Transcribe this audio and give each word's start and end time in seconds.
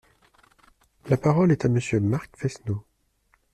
La 1.09 1.17
parole 1.17 1.51
est 1.51 1.63
à 1.65 1.69
Monsieur 1.69 1.99
Marc 1.99 2.35
Fesneau. 2.35 2.83